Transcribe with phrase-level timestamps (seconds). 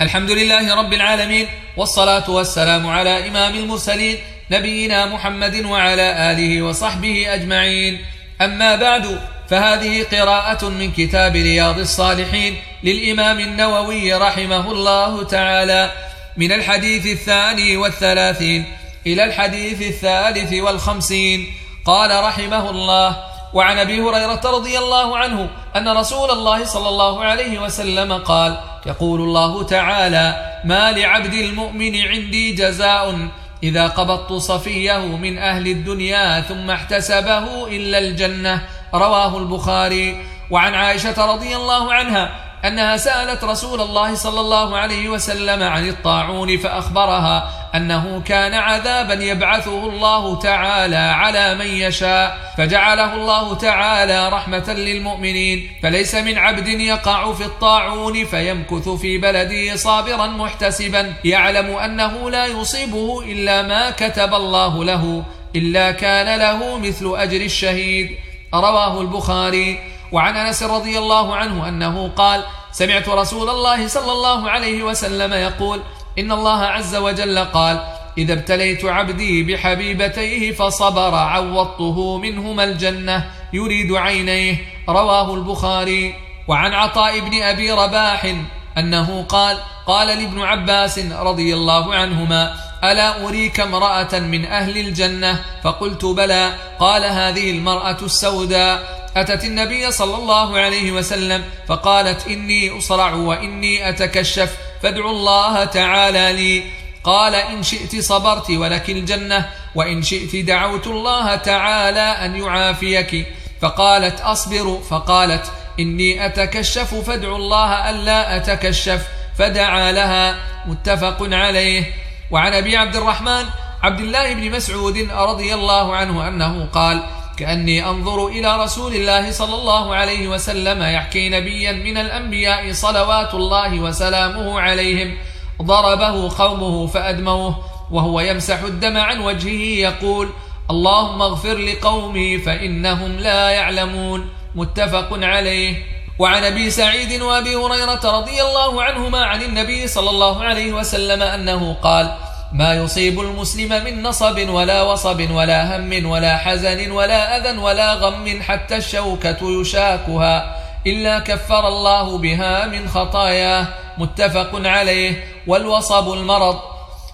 [0.00, 1.46] الحمد لله رب العالمين
[1.76, 4.16] والصلاة والسلام على إمام المرسلين
[4.50, 8.04] نبينا محمد وعلى آله وصحبه أجمعين.
[8.40, 15.92] أما بعد فهذه قراءة من كتاب رياض الصالحين للإمام النووي رحمه الله تعالى
[16.36, 18.64] من الحديث الثاني والثلاثين
[19.06, 21.46] إلى الحديث الثالث والخمسين.
[21.84, 23.16] قال رحمه الله
[23.54, 29.20] وعن أبي هريرة رضي الله عنه أن رسول الله صلى الله عليه وسلم قال يقول
[29.20, 33.28] الله تعالى ما لعبد المؤمن عندي جزاء
[33.62, 38.62] إذا قبضت صفيه من أهل الدنيا ثم احتسبه إلا الجنة
[38.94, 40.16] رواه البخاري.
[40.50, 46.56] وعن عائشة رضي الله عنها أنها سألت رسول الله صلى الله عليه وسلم عن الطاعون
[46.58, 55.70] فأخبرها أنه كان عذابا يبعثه الله تعالى على من يشاء فجعله الله تعالى رحمة للمؤمنين
[55.82, 63.22] فليس من عبد يقع في الطاعون فيمكث في بلده صابرا محتسبا يعلم أنه لا يصيبه
[63.22, 65.24] إلا ما كتب الله له
[65.56, 68.16] إلا كان له مثل أجر الشهيد.
[68.54, 69.78] رواه البخاري.
[70.12, 75.80] وعن أنس رضي الله عنه أنه قال سمعت رسول الله صلى الله عليه وسلم يقول
[76.18, 77.80] إن الله عز وجل قال
[78.18, 84.56] إذا ابتليت عبدي بحبيبتيه فصبر عوضته منهما الجنة يريد عينيه
[84.88, 86.14] رواه البخاري.
[86.48, 88.34] وعن عطاء بن أبي رباح
[88.78, 96.04] أنه قال قال لابن عباس رضي الله عنهما ألا أريك امرأة من أهل الجنة؟ فقلت
[96.04, 96.52] بلى.
[96.80, 98.97] قال هذه المرأة السوداء.
[99.16, 106.62] أتت النبي صلى الله عليه وسلم فقالت إني أصرع وإني أتكشف فادعوا الله تعالى لي.
[107.04, 113.26] قال إن شئت صبرت ولك الجنة وإن شئت دعوت الله تعالى أن يعافيك.
[113.60, 119.06] فقالت أصبر فقالت إني أتكشف فادعوا الله ألا أتكشف.
[119.38, 120.36] فدعا لها
[120.66, 121.84] متفق عليه.
[122.30, 123.44] وعن أبي عبد الرحمن
[123.82, 127.02] عبد الله بن مسعود رضي الله عنه أنه قال
[127.38, 133.80] كأني أنظر إلى رسول الله صلى الله عليه وسلم يحكي نبيا من الأنبياء صلوات الله
[133.80, 135.16] وسلامه عليهم.
[135.62, 140.28] ضربه قومه فأدموه وهو يمسح الدم عن وجهه يقول
[140.70, 145.74] اللهم اغفر لقومي فإنهم لا يعلمون متفق عليه.
[146.18, 151.74] وعن أبي سعيد وأبي هريرة رضي الله عنهما عن النبي صلى الله عليه وسلم أنه
[151.82, 152.16] قال
[152.52, 158.42] ما يصيب المسلم من نصب ولا وصب ولا هم ولا حزن ولا أذى ولا غم
[158.42, 160.56] حتى الشوكة يشاكها
[160.86, 163.66] إلا كفر الله بها من خطاياه.
[163.98, 165.24] متفق عليه.
[165.46, 166.58] والوصب المرض.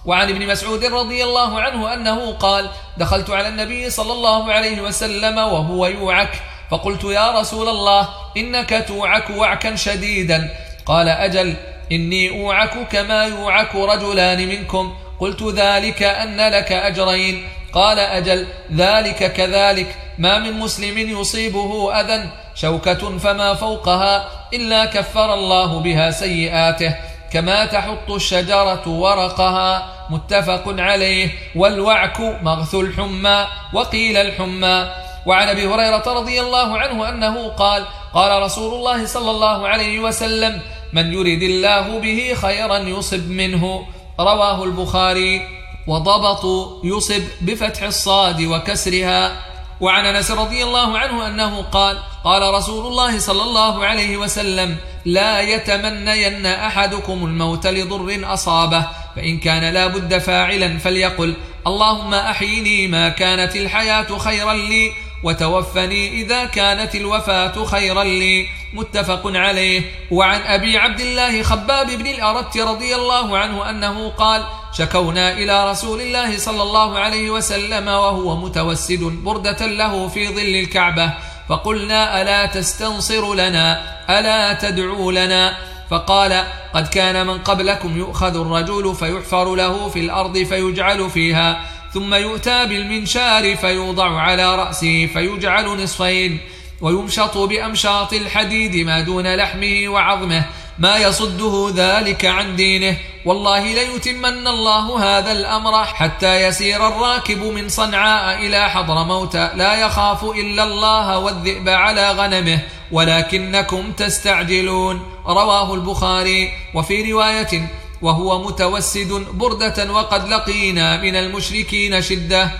[0.05, 5.37] وعن ابن مسعود رضي الله عنه أنه قال دخلت على النبي صلى الله عليه وسلم
[5.37, 6.41] وهو يوعك.
[6.71, 10.49] فقلت يا رسول الله إنك توعك وعكا شديدا
[10.85, 11.53] قال أجل
[11.91, 17.47] إني أوعك كما يوعك رجلان منكم قلت ذلك أن لك أجرين.
[17.73, 19.95] قال أجل ذلك كذلك.
[20.17, 26.95] ما من مسلم يصيبه أذى شوكة فما فوقها إلا كفر الله بها سيئاته.
[27.33, 31.29] كما تحط الشجرة ورقها متفق عليه.
[31.55, 34.91] والوعك مغث الحمى وقيل الحمى.
[35.25, 37.83] وعن أبي هريرة رضي الله عنه أنه قال
[38.13, 40.61] قال رسول الله صلى الله عليه وسلم
[40.93, 43.87] من يرد الله به خيرا يصب منه.
[44.19, 45.41] رواه البخاري
[45.87, 46.45] وضبط
[46.83, 49.41] يصب بفتح الصاد وكسرها.
[49.81, 55.41] وعن أنس رضي الله عنه أنه قال قال رسول الله صلى الله عليه وسلم لا
[55.41, 61.35] يتمنين أحدكم الموت لضر أصابه فإن كان لا بد فاعلا فليقل
[61.67, 64.91] اللهم أحيني ما كانت الحياة خيرا لي
[65.25, 68.47] وتوفني إذا كانت الوفاة خيرا لي.
[68.73, 69.81] متفق عليه.
[70.11, 74.43] وعن أبي عبد الله خباب بن الأرت رضي الله عنه أنه قال
[74.77, 81.13] شكونا إلى رسول الله صلى الله عليه وسلم وهو متوسد بردة له في ظل الكعبة.
[81.49, 85.57] فقلنا ألا تستنصر لنا؟ ألا تدعو لنا؟
[85.89, 86.43] فقال
[86.73, 91.65] قد كان من قبلكم يؤخذ الرجل فيحفر له في الأرض فيجعل فيها.
[91.95, 96.39] ثم يؤتى بالمنشار فيوضع على رأسه فيجعل نصفين
[96.81, 100.45] ويمشط بأمشاط الحديد ما دون لحمه وعظمه
[100.79, 108.45] ما يصده ذلك عن دينه والله ليتمن الله هذا الأمر حتى يسير الراكب من صنعاء
[108.45, 112.59] إلى حضر موتى لا يخاف إلا الله والذئب على غنمه
[112.91, 117.67] ولكنكم تستعجلون رواه البخاري وفي رواية
[118.05, 122.51] وهو متوسد بردة وقد لقينا من المشركين شدة.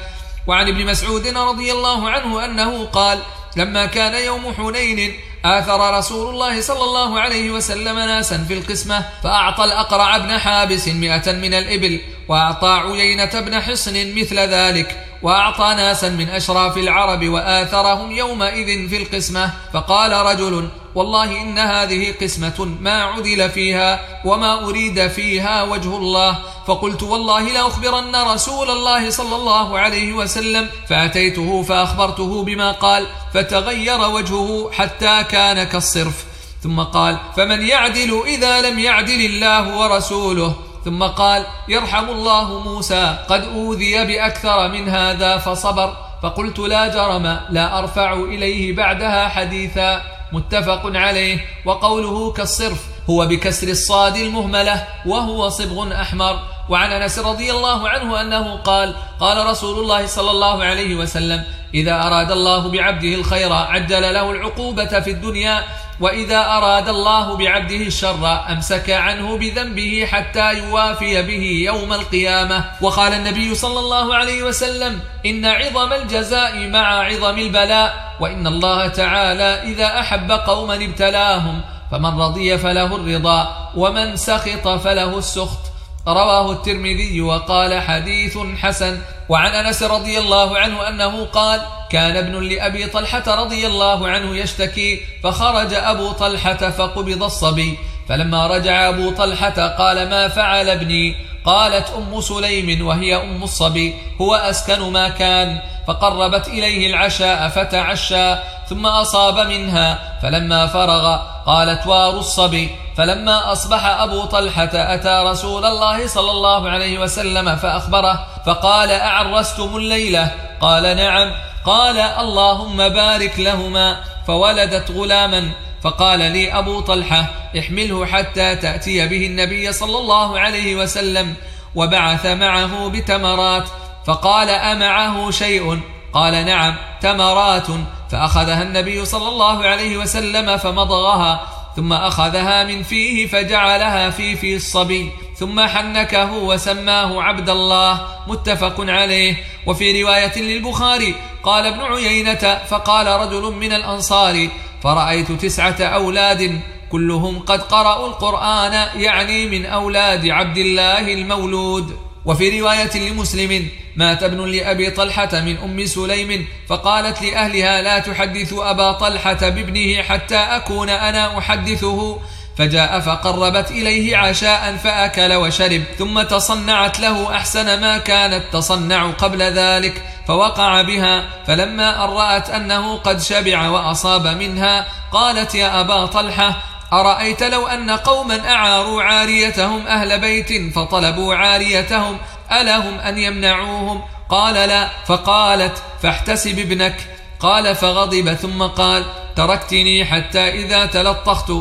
[0.48, 3.20] وعن ابن مسعود رضي الله عنه أنه قال
[3.56, 5.14] لما كان يوم حنين
[5.46, 11.32] آثر رسول الله صلى الله عليه وسلم ناسا في القسمة فأعطى الأقرع بن حابس مئة
[11.32, 15.05] من الإبل وأعطى عيينة بن حصن مثل ذلك.
[15.26, 19.54] وأعطى ناسا من أشراف العرب وآثرهم يومئذ في القسمة.
[19.74, 26.38] فقال رجل والله إن هذه قسمة ما عدل فيها وما أريد فيها وجه الله.
[26.68, 30.70] فقلت والله لأخبرن رسول الله صلى الله عليه وسلم.
[30.90, 36.26] فأتيته فأخبرته بما قال فتغير وجهه حتى كان كالصرف.
[36.64, 43.44] ثم قال فمن يعدل إذا لم يعدل الله ورسوله؟ ثم قال يرحم الله موسى قد
[43.44, 45.98] أوذي بأكثر من هذا فصبر.
[46.24, 50.02] فقلت لا جرم لا أرفع إليه بعدها حديثا.
[50.32, 51.46] متفق عليه.
[51.66, 56.40] وقوله كالصرف هو بكسر الصاد المهملة وهو صبغ أحمر.
[56.70, 61.44] وعن أنس رضي الله عنه أنه قال قال رسول الله صلى الله عليه وسلم
[61.74, 65.64] إذا أراد الله بعبده الخير عجل له العقوبة في الدنيا
[66.00, 72.66] وإذا أراد الله بعبده الشر أمسك عنه بذنبه حتى يوافي به يوم القيامة.
[72.82, 79.64] وقال النبي صلى الله عليه وسلم إن عظم الجزاء مع عظم البلاء وإن الله تعالى
[79.64, 81.62] إذا أحب قوما ابتلاهم
[81.92, 85.75] فمن رضي فله الرضا ومن سخط فله السخط.
[86.08, 89.02] رواه الترمذي وقال حديث حسن.
[89.30, 91.62] وعن أنس رضي الله عنه أنه قال
[91.92, 97.78] كان ابن لأبي طلحة رضي الله عنه يشتكي فخرج أبو طلحة فقبض الصبي.
[98.10, 101.16] فلما رجع أبو طلحة قال ما فعل ابني؟
[101.46, 108.36] قالت أم سليم وهي أم الصبي هو أسكن ما كان فقربت إليه العشاء فتعشى
[108.70, 116.08] ثم أصاب منها فلما فرغ قالت وار الصبي فلما أصبح أبو طلحة أتى رسول الله
[116.08, 120.32] صلى الله عليه وسلم فأخبره فقال أعرستم الليلة؟
[120.62, 121.32] قال نعم
[121.66, 123.98] قال اللهم بارك لهما
[124.28, 125.52] فولدت غلاما
[125.86, 127.26] فقال لي أبو طلحة
[127.60, 131.34] احمله حتى تأتي به النبي صلى الله عليه وسلم
[131.76, 133.68] وبعث معه بتمرات
[134.06, 135.80] فقال أمعه شيء؟
[136.14, 137.68] قال نعم تمرات.
[138.12, 145.12] فأخذها النبي صلى الله عليه وسلم فمضغها ثم أخذها من فيه فجعلها في في الصبي
[145.38, 149.36] ثم حنكه وسماه عبد الله متفق عليه.
[149.66, 154.48] وفي رواية للبخاري قال ابن عيينة فقال رجل من الأنصار
[154.86, 156.60] فرأيت تسعة أولاد
[156.92, 161.98] كلهم قد قرأوا القرآن يعني من أولاد عبد الله المولود.
[162.26, 168.92] وفي رواية لمسلم مات ابن لأبي طلحة من أم سليم فقالت لأهلها لا تحدثوا أبا
[168.92, 172.20] طلحة بابنه حتى أكون أنا أحدثه.
[172.58, 180.04] فجاء فقربت إليه عشاء فأكل وشرب ثم تصنعت له أحسن ما كانت تصنع قبل ذلك
[180.28, 186.62] فوقع بها فلما أن رأت أنه قد شبع وأصاب منها قالت يا أبا طلحة
[186.94, 192.18] أرأيت لو أن قوما أعاروا عاريتهم أهل بيت فطلبوا عاريتهم
[192.52, 194.90] ألهم أن يمنعوهم؟ قال لا.
[195.06, 196.96] فقالت فاحتسب ابنك.
[197.40, 198.34] قال فغضب.
[198.34, 199.06] ثم قال
[199.36, 201.52] تركتني حتى إذا تلطخت.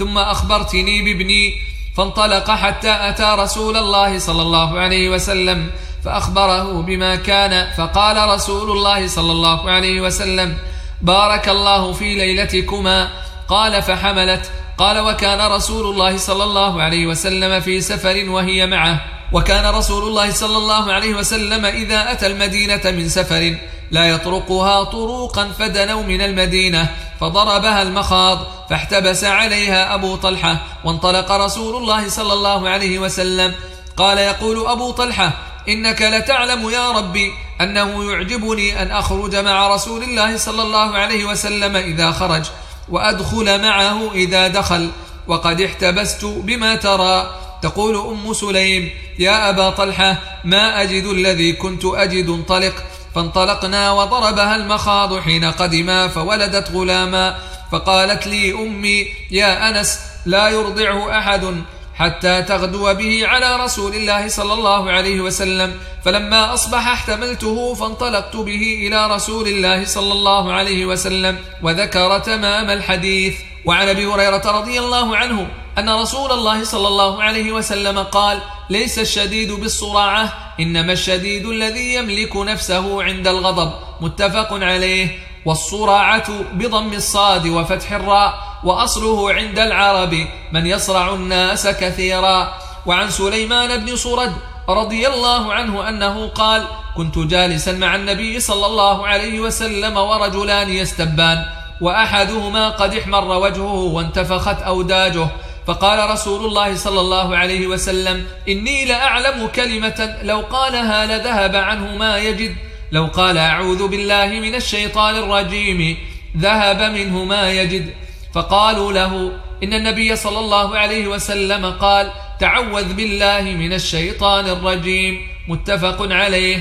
[0.00, 1.54] ثم أخبرتني بابني
[1.96, 5.70] فانطلق حتى أتى رسول الله صلى الله عليه وسلم
[6.04, 10.56] فأخبره بما كان فقال رسول الله صلى الله عليه وسلم
[11.02, 13.08] بارك الله في ليلتكما.
[13.48, 14.50] قال فحملت.
[14.78, 19.00] قال وكان رسول الله صلى الله عليه وسلم في سفر وهي معه.
[19.32, 23.56] وكان رسول الله صلى الله عليه وسلم إذا أتى المدينة من سفر.
[23.90, 26.88] لا يطرقها طروقا فدنوا من المدينة
[27.20, 28.38] فضربها المخاض
[28.70, 33.54] فاحتبس عليها أبو طلحة وانطلق رسول الله صلى الله عليه وسلم.
[33.96, 35.32] قال يقول أبو طلحة
[35.68, 41.76] إنك لتعلم يا ربي أنه يعجبني أن أخرج مع رسول الله صلى الله عليه وسلم
[41.76, 42.44] إذا خرج
[42.88, 44.90] وأدخل معه إذا دخل
[45.26, 47.36] وقد احتبست بما ترى.
[47.62, 52.74] تقول أم سليم يا أبا طلحة ما أجد الذي كنت أجد انطلق.
[53.14, 57.36] فانطلقنا وضربها المخاض حين قدما فولدت غلاما.
[57.72, 61.62] فقالت لي أمي يا أنس لا يرضعه أحد
[61.94, 65.74] حتى تغدو به على رسول الله صلى الله عليه وسلم.
[66.04, 73.34] فلما أصبح احتملته فانطلقت به إلى رسول الله صلى الله عليه وسلم وذكر تمام الحديث.
[73.64, 75.46] وعن أبي هريرة رضي الله عنه
[75.78, 78.38] أن رسول الله صلى الله عليه وسلم قال
[78.70, 83.72] ليس الشديد بالصراعة إنما الشديد الذي يملك نفسه عند الغضب.
[84.00, 85.18] متفق عليه.
[85.44, 90.26] والصراعة بضم الصاد وفتح الراء وأصله عند العرب.
[90.52, 92.54] من يصرع الناس كثيرا.
[92.86, 94.32] وعن سليمان بن صرد
[94.68, 96.64] رضي الله عنه أنه قال
[96.96, 101.44] كنت جالسا مع النبي صلى الله عليه وسلم ورجلان يستبان
[101.80, 105.28] وأحدهما قد احمر وجهه وانتفخت أوداجه
[105.70, 112.18] فقال رسول الله صلى الله عليه وسلم إني لأعلم كلمة لو قالها لذهب عنه ما
[112.18, 112.56] يجد.
[112.92, 115.96] لو قال أعوذ بالله من الشيطان الرجيم
[116.36, 117.94] ذهب منه ما يجد.
[118.34, 122.10] فقالوا له إن النبي صلى الله عليه وسلم قال
[122.40, 125.28] تعوذ بالله من الشيطان الرجيم.
[125.48, 126.58] متفق عليه.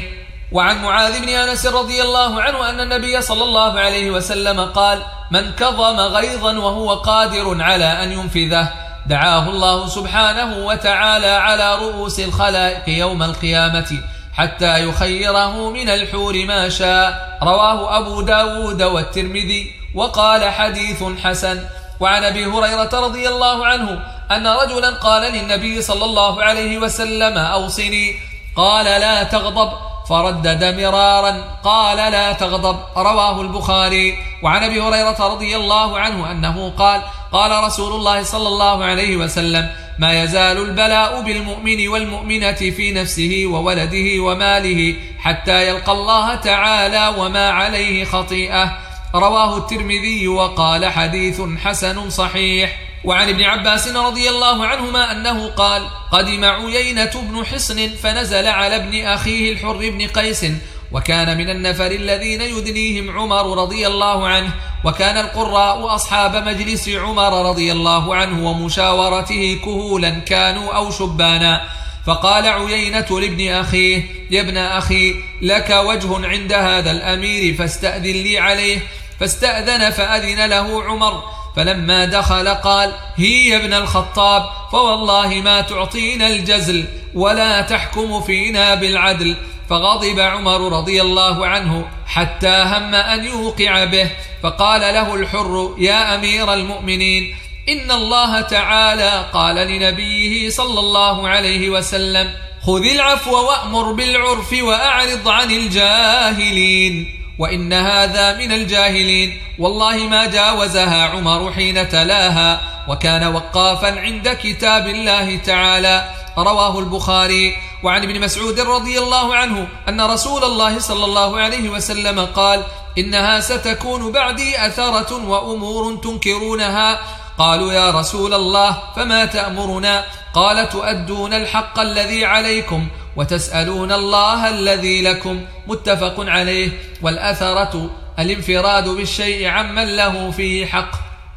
[0.52, 5.02] وعن معاذ بن أنس رضي الله عنه أن النبي صلى الله عليه وسلم قال
[5.32, 8.89] من كظم غيظا وهو قادر على أن ينفذه.
[9.10, 14.02] دعاه الله سبحانه وتعالى على رؤوس الخلائق يوم القيامة
[14.34, 17.38] حتى يخيره من الحور ما شاء.
[17.44, 21.66] رواه أبو داود والترمذي وقال حديث حسن.
[22.00, 24.00] وعن أبي هريرة رضي الله عنه
[24.32, 28.16] أن رجلا قال للنبي صلى الله عليه وسلم أوصني.
[28.56, 29.72] قال لا تغضب.
[30.10, 32.78] فردد مرارا قال لا تغضب.
[32.98, 34.18] رواه البخاري.
[34.44, 37.02] وعن أبي هريرة رضي الله عنه أنه قال
[37.32, 39.70] قال رسول الله صلى الله عليه وسلم
[40.00, 48.06] ما يزال البلاء بالمؤمن والمؤمنة في نفسه وولده وماله حتى يلقى الله تعالى وما عليه
[48.06, 48.78] خطيئة.
[49.16, 52.80] رواه الترمذي وقال حديث حسن صحيح.
[53.04, 59.06] وعن ابن عباس رضي الله عنهما أنه قال قدم عيينة بن حصن فنزل على ابن
[59.06, 60.46] أخيه الحر بن قيس
[60.92, 64.52] وكان من النفر الذين يدنيهم عمر رضي الله عنه
[64.86, 71.62] وكان القراء أصحاب مجلس عمر رضي الله عنه ومشاورته كهولا كانوا أو شبانا.
[72.06, 78.80] فقال عيينة لابن أخيه يا ابن أخي لك وجه عند هذا الأمير فاستأذن لي عليه
[79.20, 81.24] فاستأذن فأذن له عمر.
[81.56, 89.36] فلما دخل قال هي يا ابن الخطاب فوالله ما تعطينا الجزل ولا تحكم فينا بالعدل.
[89.70, 94.10] فغضب عمر رضي الله عنه حتى هم أن يوقع به
[94.44, 97.36] فقال له الحر يا أمير المؤمنين
[97.70, 102.34] إن الله تعالى قال لنبيه صلى الله عليه وسلم
[102.66, 107.19] خذ العفو وأمر بالعرف وأعرض عن الجاهلين.
[107.40, 109.42] وإن هذا من الجاهلين.
[109.60, 116.10] والله ما جاوزها عمر حين تلاها وكان وقافا عند كتاب الله تعالى.
[116.38, 117.56] رواه البخاري.
[117.84, 122.64] وعن ابن مسعود رضي الله عنه أن رسول الله صلى الله عليه وسلم قال
[122.98, 127.00] إنها ستكون بعدي أثرة وأمور تنكرونها.
[127.40, 130.04] قالوا يا رسول الله فما تأمرنا؟
[130.34, 135.46] قال تؤدون الحق الذي عليكم وتسألون الله الذي لكم.
[135.68, 136.70] متفق عليه.
[137.02, 140.92] والأثرة الانفراد بالشيء عمن له فيه حق.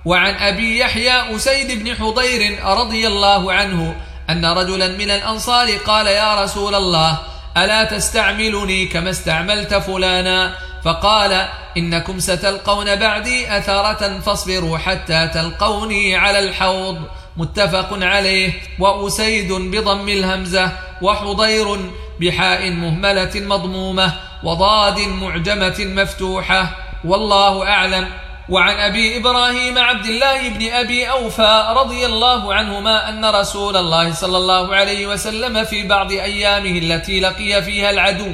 [0.04, 3.96] وعن أبي يحيى أسيد بن حضير رضي الله عنه
[4.30, 7.18] أن رجلا من الأنصار قال يا رسول الله
[7.56, 16.98] ألا تستعملني كما استعملت فلانا؟ فقال إنكم ستلقون بعدي أثرة فاصبروا حتى تلقوني على الحوض.
[17.36, 18.52] متفق عليه.
[18.78, 20.72] وأسيد بضم الهمزة.
[21.02, 24.12] وحضير بحاء مهملة مضمومة.
[24.44, 26.70] وضاد معجمة مفتوحة.
[27.04, 28.08] والله أعلم.
[28.48, 34.36] وعن أبي إبراهيم عبد الله بن أبي أوفى رضي الله عنهما أن رسول الله صلى
[34.36, 38.32] الله عليه وسلم في بعض أيامه التي لقي فيها العدو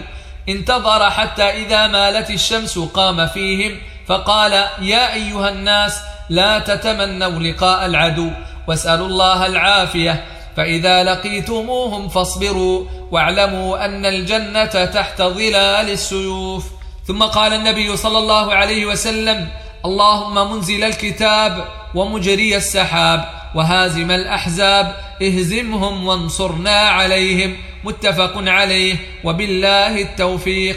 [0.49, 6.01] انتظر حتى إذا مالت الشمس قام فيهم فقال يا أيها الناس
[6.31, 8.31] لا تتمنوا لقاء العدو
[8.69, 10.25] واسألوا الله العافية.
[10.57, 16.65] فإذا لقيتموهم فاصبروا واعلموا أن الجنة تحت ظلال السيوف.
[17.07, 19.49] ثم قال النبي صلى الله عليه وسلم
[19.85, 21.65] اللهم منزل الكتاب
[21.95, 23.38] ومجري السحاب.
[23.55, 27.57] وهازم الأحزاب اهزمهم وانصرنا عليهم.
[27.85, 28.97] متفق عليه.
[29.25, 30.77] وبالله التوفيق.